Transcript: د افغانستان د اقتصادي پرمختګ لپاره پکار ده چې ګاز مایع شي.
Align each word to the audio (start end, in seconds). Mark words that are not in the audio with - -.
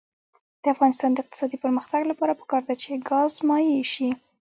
د 0.61 0.63
افغانستان 0.73 1.09
د 1.13 1.17
اقتصادي 1.23 1.57
پرمختګ 1.63 2.01
لپاره 2.11 2.37
پکار 2.41 2.61
ده 2.69 2.75
چې 2.83 3.03
ګاز 3.09 3.33
مایع 3.47 3.81
شي. 3.93 4.09